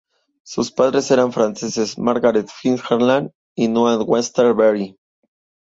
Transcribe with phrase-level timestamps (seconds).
[0.43, 4.97] Sus padres eran Frances Margaret Fitzgerald y Noah Webster Beery.